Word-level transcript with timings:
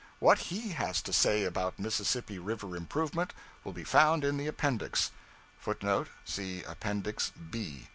What 0.17 0.39
he 0.49 0.69
has 0.69 0.99
to 1.03 1.13
say 1.13 1.43
about 1.43 1.77
Mississippi 1.77 2.39
River 2.39 2.75
Improvement 2.75 3.35
will 3.63 3.71
be 3.71 3.83
found 3.83 4.23
in 4.23 4.37
the 4.37 4.47
Appendix.{footnote 4.47 6.07
[See 6.25 6.63
Appendix 6.63 7.29
B. 7.29 7.85